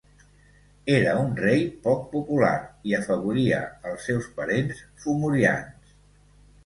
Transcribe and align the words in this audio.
Era 0.93 1.11
un 1.23 1.35
rei 1.41 1.61
poc 1.83 2.01
popular 2.15 2.51
i 2.93 2.95
afavoria 3.01 3.59
els 3.91 4.09
seus 4.09 4.31
parents 4.41 4.85
fomorians. 5.05 5.95